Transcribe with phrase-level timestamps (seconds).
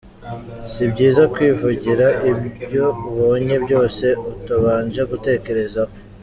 [0.71, 5.93] Si byiza kwivugira ibyo ubonye byose, utabanje gutekereza ho.